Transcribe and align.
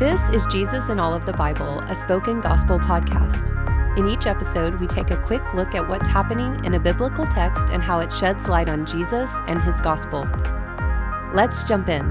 This 0.00 0.30
is 0.30 0.46
Jesus 0.46 0.88
in 0.88 0.98
All 0.98 1.12
of 1.12 1.26
the 1.26 1.34
Bible, 1.34 1.80
a 1.80 1.94
spoken 1.94 2.40
gospel 2.40 2.78
podcast. 2.78 3.54
In 3.98 4.08
each 4.08 4.24
episode, 4.24 4.80
we 4.80 4.86
take 4.86 5.10
a 5.10 5.22
quick 5.24 5.42
look 5.52 5.74
at 5.74 5.86
what's 5.86 6.08
happening 6.08 6.64
in 6.64 6.72
a 6.72 6.80
biblical 6.80 7.26
text 7.26 7.68
and 7.68 7.82
how 7.82 7.98
it 7.98 8.10
sheds 8.10 8.48
light 8.48 8.70
on 8.70 8.86
Jesus 8.86 9.30
and 9.46 9.60
his 9.60 9.78
gospel. 9.82 10.26
Let's 11.34 11.64
jump 11.64 11.90
in. 11.90 12.10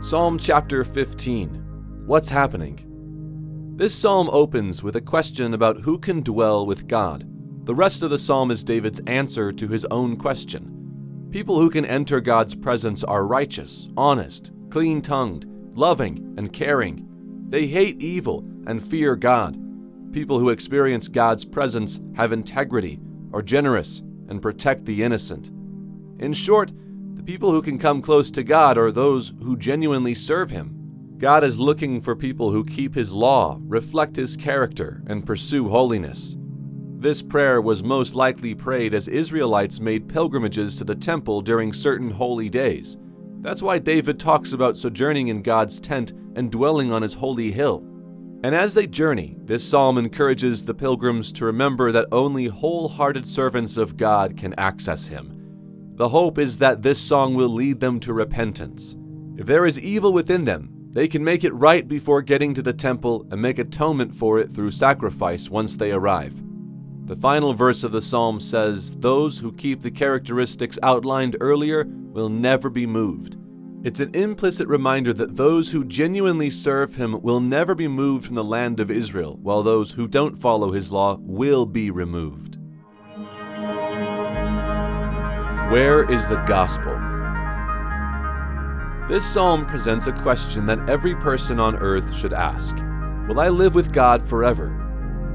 Psalm 0.00 0.38
chapter 0.38 0.84
15 0.84 2.04
What's 2.06 2.30
happening? 2.30 3.74
This 3.76 3.94
psalm 3.94 4.30
opens 4.32 4.82
with 4.82 4.96
a 4.96 5.02
question 5.02 5.52
about 5.52 5.82
who 5.82 5.98
can 5.98 6.22
dwell 6.22 6.64
with 6.64 6.88
God. 6.88 7.26
The 7.66 7.74
rest 7.74 8.02
of 8.02 8.08
the 8.08 8.16
psalm 8.16 8.50
is 8.50 8.64
David's 8.64 9.00
answer 9.00 9.52
to 9.52 9.68
his 9.68 9.84
own 9.90 10.16
question. 10.16 11.28
People 11.30 11.58
who 11.58 11.68
can 11.68 11.84
enter 11.84 12.22
God's 12.22 12.54
presence 12.54 13.04
are 13.04 13.26
righteous, 13.26 13.86
honest, 13.98 14.52
clean 14.70 15.02
tongued, 15.02 15.44
loving, 15.74 16.34
and 16.36 16.52
caring. 16.52 17.06
They 17.48 17.66
hate 17.66 18.00
evil 18.02 18.44
and 18.66 18.82
fear 18.82 19.16
God. 19.16 19.58
People 20.12 20.38
who 20.38 20.50
experience 20.50 21.08
God's 21.08 21.44
presence 21.44 22.00
have 22.16 22.32
integrity, 22.32 23.00
are 23.32 23.42
generous, 23.42 24.02
and 24.28 24.42
protect 24.42 24.84
the 24.84 25.02
innocent. 25.02 25.48
In 26.18 26.32
short, 26.32 26.72
the 27.14 27.22
people 27.22 27.50
who 27.50 27.62
can 27.62 27.78
come 27.78 28.00
close 28.02 28.30
to 28.30 28.42
God 28.42 28.78
are 28.78 28.92
those 28.92 29.32
who 29.42 29.56
genuinely 29.56 30.14
serve 30.14 30.50
Him. 30.50 31.16
God 31.18 31.44
is 31.44 31.58
looking 31.58 32.00
for 32.00 32.16
people 32.16 32.50
who 32.50 32.64
keep 32.64 32.94
His 32.94 33.12
law, 33.12 33.58
reflect 33.62 34.16
His 34.16 34.36
character, 34.36 35.02
and 35.06 35.26
pursue 35.26 35.68
holiness. 35.68 36.36
This 36.96 37.22
prayer 37.22 37.60
was 37.60 37.82
most 37.82 38.14
likely 38.14 38.54
prayed 38.54 38.94
as 38.94 39.08
Israelites 39.08 39.80
made 39.80 40.08
pilgrimages 40.08 40.76
to 40.76 40.84
the 40.84 40.94
temple 40.94 41.40
during 41.40 41.72
certain 41.72 42.10
holy 42.10 42.48
days. 42.48 42.96
That's 43.40 43.62
why 43.62 43.78
David 43.78 44.20
talks 44.20 44.52
about 44.52 44.76
sojourning 44.76 45.28
in 45.28 45.42
God's 45.42 45.80
tent 45.80 46.12
and 46.36 46.50
dwelling 46.50 46.92
on 46.92 47.02
his 47.02 47.14
holy 47.14 47.50
hill. 47.50 47.82
And 48.42 48.54
as 48.54 48.74
they 48.74 48.86
journey, 48.86 49.36
this 49.44 49.68
psalm 49.68 49.98
encourages 49.98 50.64
the 50.64 50.74
pilgrims 50.74 51.32
to 51.32 51.44
remember 51.44 51.92
that 51.92 52.08
only 52.12 52.46
wholehearted 52.46 53.26
servants 53.26 53.76
of 53.76 53.96
God 53.96 54.36
can 54.36 54.54
access 54.58 55.06
him. 55.06 55.36
The 55.96 56.08
hope 56.08 56.38
is 56.38 56.58
that 56.58 56.82
this 56.82 56.98
song 56.98 57.34
will 57.34 57.48
lead 57.50 57.80
them 57.80 58.00
to 58.00 58.14
repentance. 58.14 58.96
If 59.36 59.46
there 59.46 59.66
is 59.66 59.78
evil 59.80 60.12
within 60.12 60.44
them, 60.44 60.70
they 60.90 61.08
can 61.08 61.22
make 61.22 61.44
it 61.44 61.54
right 61.54 61.86
before 61.86 62.22
getting 62.22 62.52
to 62.54 62.62
the 62.62 62.72
temple 62.72 63.26
and 63.30 63.40
make 63.40 63.58
atonement 63.58 64.14
for 64.14 64.38
it 64.38 64.52
through 64.52 64.70
sacrifice 64.70 65.48
once 65.48 65.76
they 65.76 65.92
arrive. 65.92 66.42
The 67.10 67.16
final 67.16 67.52
verse 67.54 67.82
of 67.82 67.90
the 67.90 68.00
psalm 68.00 68.38
says, 68.38 68.94
Those 68.94 69.40
who 69.40 69.50
keep 69.50 69.80
the 69.80 69.90
characteristics 69.90 70.78
outlined 70.80 71.36
earlier 71.40 71.84
will 71.88 72.28
never 72.28 72.70
be 72.70 72.86
moved. 72.86 73.36
It's 73.82 73.98
an 73.98 74.14
implicit 74.14 74.68
reminder 74.68 75.12
that 75.14 75.34
those 75.34 75.72
who 75.72 75.84
genuinely 75.84 76.50
serve 76.50 76.94
him 76.94 77.20
will 77.20 77.40
never 77.40 77.74
be 77.74 77.88
moved 77.88 78.26
from 78.26 78.36
the 78.36 78.44
land 78.44 78.78
of 78.78 78.92
Israel, 78.92 79.40
while 79.42 79.64
those 79.64 79.90
who 79.90 80.06
don't 80.06 80.36
follow 80.36 80.70
his 80.70 80.92
law 80.92 81.18
will 81.22 81.66
be 81.66 81.90
removed. 81.90 82.58
Where 85.72 86.08
is 86.08 86.28
the 86.28 86.44
gospel? 86.46 86.94
This 89.08 89.26
psalm 89.26 89.66
presents 89.66 90.06
a 90.06 90.12
question 90.12 90.64
that 90.66 90.88
every 90.88 91.16
person 91.16 91.58
on 91.58 91.74
earth 91.74 92.16
should 92.16 92.34
ask 92.34 92.76
Will 93.26 93.40
I 93.40 93.48
live 93.48 93.74
with 93.74 93.92
God 93.92 94.28
forever? 94.28 94.79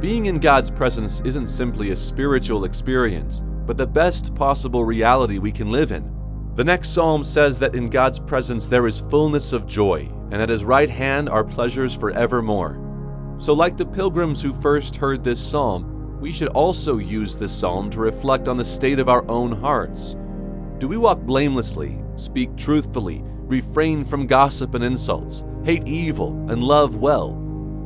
Being 0.05 0.27
in 0.27 0.37
God's 0.37 0.69
presence 0.69 1.19
isn't 1.21 1.47
simply 1.47 1.89
a 1.89 1.95
spiritual 1.95 2.65
experience, 2.65 3.41
but 3.65 3.75
the 3.75 3.87
best 3.87 4.35
possible 4.35 4.85
reality 4.85 5.39
we 5.39 5.51
can 5.51 5.71
live 5.71 5.91
in. 5.91 6.13
The 6.53 6.63
next 6.63 6.89
psalm 6.89 7.23
says 7.23 7.57
that 7.57 7.73
in 7.73 7.89
God's 7.89 8.19
presence 8.19 8.67
there 8.67 8.85
is 8.85 8.99
fullness 8.99 9.51
of 9.51 9.65
joy, 9.65 10.07
and 10.29 10.43
at 10.43 10.49
his 10.49 10.63
right 10.63 10.91
hand 10.91 11.27
are 11.27 11.43
pleasures 11.43 11.95
forevermore. 11.95 13.35
So, 13.39 13.53
like 13.53 13.77
the 13.77 13.85
pilgrims 13.87 14.43
who 14.43 14.53
first 14.53 14.95
heard 14.95 15.23
this 15.23 15.41
psalm, 15.41 16.19
we 16.21 16.31
should 16.31 16.49
also 16.49 16.99
use 16.99 17.39
this 17.39 17.51
psalm 17.51 17.89
to 17.89 17.99
reflect 17.99 18.47
on 18.47 18.57
the 18.57 18.63
state 18.63 18.99
of 18.99 19.09
our 19.09 19.27
own 19.27 19.51
hearts. 19.51 20.15
Do 20.77 20.87
we 20.87 20.97
walk 20.97 21.21
blamelessly, 21.21 21.99
speak 22.15 22.55
truthfully, 22.55 23.23
refrain 23.25 24.05
from 24.05 24.27
gossip 24.27 24.75
and 24.75 24.83
insults, 24.83 25.43
hate 25.63 25.87
evil, 25.87 26.29
and 26.51 26.63
love 26.63 26.97
well? 26.97 27.41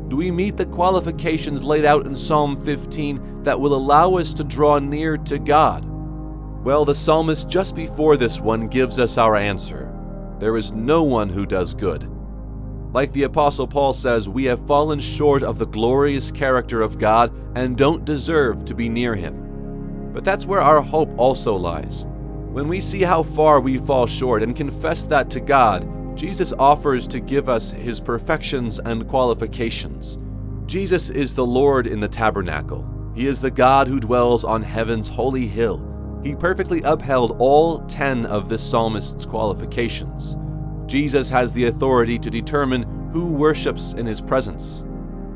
Do 0.09 0.15
we 0.15 0.31
meet 0.31 0.57
the 0.57 0.65
qualifications 0.65 1.63
laid 1.63 1.85
out 1.85 2.07
in 2.07 2.15
Psalm 2.15 2.57
15 2.57 3.43
that 3.43 3.59
will 3.59 3.75
allow 3.75 4.15
us 4.15 4.33
to 4.33 4.43
draw 4.43 4.79
near 4.79 5.17
to 5.17 5.37
God? 5.37 5.85
Well, 6.63 6.83
the 6.83 6.95
psalmist 6.95 7.47
just 7.47 7.75
before 7.75 8.17
this 8.17 8.39
one 8.41 8.67
gives 8.67 8.97
us 8.97 9.19
our 9.19 9.35
answer. 9.35 9.93
There 10.39 10.57
is 10.57 10.71
no 10.71 11.03
one 11.03 11.29
who 11.29 11.45
does 11.45 11.75
good. 11.75 12.09
Like 12.91 13.13
the 13.13 13.23
Apostle 13.23 13.67
Paul 13.67 13.93
says, 13.93 14.27
we 14.27 14.45
have 14.45 14.65
fallen 14.65 14.99
short 14.99 15.43
of 15.43 15.59
the 15.59 15.67
glorious 15.67 16.31
character 16.31 16.81
of 16.81 16.97
God 16.97 17.31
and 17.55 17.77
don't 17.77 18.03
deserve 18.03 18.65
to 18.65 18.73
be 18.73 18.89
near 18.89 19.13
Him. 19.13 20.11
But 20.11 20.25
that's 20.25 20.47
where 20.47 20.61
our 20.61 20.81
hope 20.81 21.11
also 21.19 21.55
lies. 21.55 22.05
When 22.51 22.67
we 22.67 22.79
see 22.79 23.03
how 23.03 23.21
far 23.21 23.59
we 23.59 23.77
fall 23.77 24.07
short 24.07 24.41
and 24.41 24.55
confess 24.55 25.05
that 25.05 25.29
to 25.29 25.39
God, 25.39 25.87
Jesus 26.19 26.51
offers 26.59 27.07
to 27.07 27.21
give 27.21 27.47
us 27.47 27.71
his 27.71 28.01
perfections 28.01 28.79
and 28.79 29.07
qualifications. 29.07 30.19
Jesus 30.65 31.09
is 31.09 31.33
the 31.33 31.45
Lord 31.45 31.87
in 31.87 32.01
the 32.01 32.09
tabernacle. 32.09 32.85
He 33.15 33.25
is 33.25 33.39
the 33.39 33.49
God 33.49 33.87
who 33.87 34.01
dwells 34.01 34.43
on 34.43 34.61
heaven's 34.61 35.07
holy 35.07 35.47
hill. 35.47 36.19
He 36.21 36.35
perfectly 36.35 36.81
upheld 36.81 37.37
all 37.39 37.79
ten 37.85 38.25
of 38.25 38.49
this 38.49 38.61
psalmist's 38.61 39.25
qualifications. 39.25 40.35
Jesus 40.87 41.29
has 41.29 41.53
the 41.53 41.67
authority 41.67 42.19
to 42.19 42.29
determine 42.29 42.83
who 43.13 43.31
worships 43.31 43.93
in 43.93 44.05
his 44.05 44.19
presence. 44.19 44.83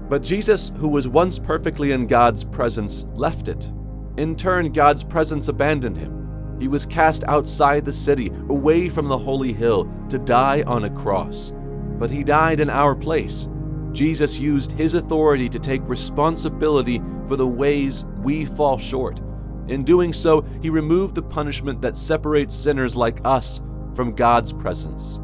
But 0.10 0.22
Jesus, 0.22 0.74
who 0.80 0.90
was 0.90 1.08
once 1.08 1.40
perfectly 1.40 1.94
in 1.94 2.08
God's 2.08 2.44
presence, 2.44 3.06
left 3.14 3.48
it. 3.48 3.72
In 4.18 4.36
turn, 4.36 4.74
God's 4.74 5.06
presence 5.06 5.48
abandoned 5.48 5.96
him. 5.96 6.23
He 6.64 6.70
was 6.70 6.86
cast 6.86 7.26
outside 7.26 7.84
the 7.84 7.92
city, 7.92 8.32
away 8.48 8.88
from 8.88 9.10
the 9.10 9.18
holy 9.18 9.52
hill, 9.52 9.92
to 10.08 10.18
die 10.18 10.64
on 10.66 10.86
a 10.86 10.90
cross. 10.90 11.52
But 12.00 12.10
he 12.10 12.24
died 12.24 12.62
in 12.62 12.70
our 12.70 12.96
place. 12.96 13.50
Jesus 13.92 14.40
used 14.40 14.72
his 14.72 14.94
authority 14.94 15.50
to 15.50 15.60
take 15.60 15.86
responsibility 15.90 17.02
for 17.28 17.36
the 17.36 17.46
ways 17.46 18.06
we 18.24 18.46
fall 18.46 18.78
short. 18.78 19.20
In 19.68 19.84
doing 19.84 20.14
so, 20.14 20.46
he 20.62 20.70
removed 20.70 21.16
the 21.16 21.22
punishment 21.22 21.82
that 21.82 21.98
separates 21.98 22.56
sinners 22.56 22.96
like 22.96 23.20
us 23.26 23.60
from 23.94 24.16
God's 24.16 24.54
presence. 24.54 25.20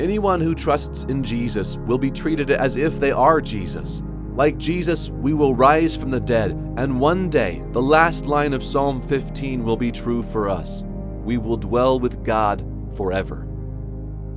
Anyone 0.00 0.40
who 0.40 0.56
trusts 0.56 1.04
in 1.04 1.22
Jesus 1.22 1.76
will 1.86 1.98
be 1.98 2.10
treated 2.10 2.50
as 2.50 2.76
if 2.76 2.98
they 2.98 3.12
are 3.12 3.40
Jesus. 3.40 4.02
Like 4.40 4.56
Jesus, 4.56 5.10
we 5.10 5.34
will 5.34 5.54
rise 5.54 5.94
from 5.94 6.10
the 6.10 6.18
dead, 6.18 6.52
and 6.78 6.98
one 6.98 7.28
day, 7.28 7.62
the 7.72 7.82
last 7.82 8.24
line 8.24 8.54
of 8.54 8.64
Psalm 8.64 8.98
15 9.02 9.62
will 9.62 9.76
be 9.76 9.92
true 9.92 10.22
for 10.22 10.48
us. 10.48 10.82
We 11.22 11.36
will 11.36 11.58
dwell 11.58 12.00
with 12.00 12.24
God 12.24 12.64
forever. 12.96 13.46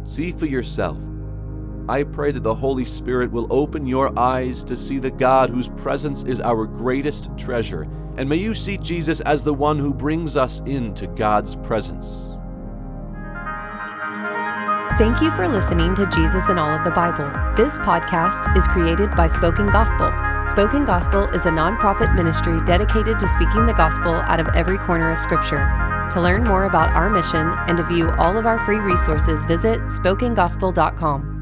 See 0.04 0.34
for 0.34 0.46
yourself. 0.46 1.02
I 1.88 2.04
pray 2.04 2.34
that 2.34 2.44
the 2.44 2.54
Holy 2.54 2.84
Spirit 2.84 3.32
will 3.32 3.48
open 3.50 3.88
your 3.88 4.20
eyes 4.20 4.66
to 4.66 4.76
see 4.76 5.00
the 5.00 5.10
God 5.10 5.50
whose 5.50 5.70
presence 5.70 6.24
is 6.24 6.42
our 6.42 6.66
greatest 6.66 7.30
treasure, 7.38 7.84
and 8.18 8.28
may 8.28 8.36
you 8.36 8.54
see 8.54 8.76
Jesus 8.76 9.22
as 9.22 9.42
the 9.42 9.54
one 9.54 9.80
who 9.80 9.94
brings 9.94 10.36
us 10.36 10.60
into 10.66 11.08
God's 11.08 11.56
presence. 11.56 12.33
Thank 15.00 15.22
you 15.22 15.32
for 15.32 15.48
listening 15.48 15.96
to 15.96 16.06
Jesus 16.06 16.50
in 16.50 16.60
All 16.60 16.70
of 16.70 16.84
the 16.84 16.92
Bible. 16.92 17.26
This 17.58 17.80
podcast 17.80 18.56
is 18.56 18.68
created 18.68 19.10
by 19.16 19.26
Spoken 19.26 19.66
Gospel. 19.66 20.14
Spoken 20.52 20.86
Gospel 20.86 21.28
is 21.30 21.48
a 21.48 21.50
nonprofit 21.50 22.16
ministry 22.16 22.60
dedicated 22.64 23.18
to 23.18 23.28
speaking 23.28 23.66
the 23.66 23.74
gospel 23.74 24.14
out 24.14 24.40
of 24.40 24.50
every 24.50 24.78
corner 24.78 25.12
of 25.12 25.20
Scripture. 25.20 25.66
To 26.14 26.22
learn 26.22 26.44
more 26.44 26.66
about 26.66 26.94
our 26.94 27.10
mission 27.10 27.56
and 27.68 27.78
to 27.78 27.84
view 27.84 28.12
all 28.20 28.38
of 28.38 28.46
our 28.46 28.64
free 28.66 28.78
resources, 28.78 29.44
visit 29.46 29.80
spokengospel.com. 29.86 31.33